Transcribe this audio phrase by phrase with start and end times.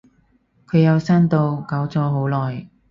[0.65, 2.67] 佢有刪到，搞咗好耐